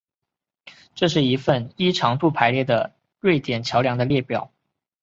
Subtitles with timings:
[0.95, 4.51] 这是一份依长度排列的瑞典桥梁的列表